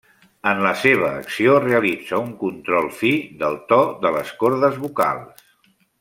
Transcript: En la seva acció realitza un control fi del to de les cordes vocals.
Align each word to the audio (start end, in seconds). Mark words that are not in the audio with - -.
En 0.51 0.61
la 0.67 0.71
seva 0.83 1.09
acció 1.17 1.57
realitza 1.65 2.21
un 2.27 2.31
control 2.41 2.89
fi 3.01 3.11
del 3.45 3.59
to 3.73 3.81
de 4.07 4.13
les 4.19 4.31
cordes 4.45 4.81
vocals. 4.87 5.45